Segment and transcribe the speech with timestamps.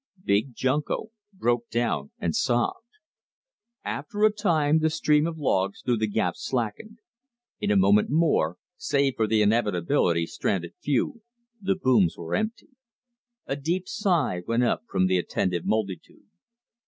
[0.23, 2.87] Big Junko broke down and sobbed.
[3.85, 6.97] After a time the stream of logs through the gap slackened.
[7.59, 11.21] In a moment more, save for the inevitably stranded few,
[11.61, 12.69] the booms were empty.
[13.45, 16.25] A deep sigh went up from the attentive multitude.